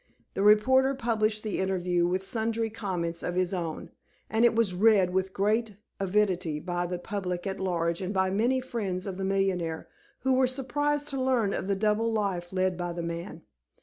[0.33, 3.91] The reporter published the interview with sundry comments of his own,
[4.31, 8.35] and it was read with great avidity by the public at large and by the
[8.35, 9.89] many friends of the millionaire,
[10.21, 13.43] who were surprised to learn of the double life led by the man.